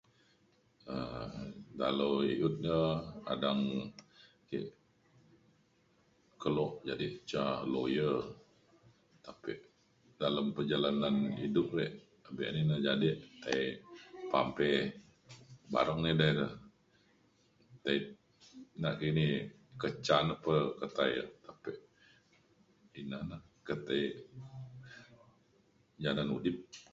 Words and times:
um 0.93 1.31
dalau 1.81 2.13
i’ut 2.33 2.55
da 2.65 2.77
adang 3.33 3.61
ke 4.49 4.59
kelo 6.41 6.65
jadek 6.87 7.13
ca 7.29 7.43
lawyer 7.73 8.17
tapek 9.25 9.59
dalem 10.21 10.47
perjalanan 10.57 11.15
hidup 11.41 11.67
e 11.85 11.87
abe 12.27 12.43
na 12.51 12.59
ina 12.65 12.75
jadek 12.87 13.17
tai 13.43 13.63
pampe 14.31 14.69
bareng 15.73 16.03
edei 16.11 16.31
re 16.39 16.45
ti- 17.83 18.11
nakini 18.83 19.27
ke 19.81 19.87
ca 20.05 20.17
na 20.27 20.33
ketai 20.79 21.13
ake 21.51 21.73
ina 22.99 23.19
na 23.29 23.37
ke 23.67 23.75
tei 23.87 24.05
janan 26.03 26.29
udip 26.37 26.57